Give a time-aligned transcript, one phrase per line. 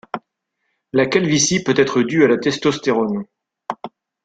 [0.93, 3.23] La calvitie peut être due à la testostérone.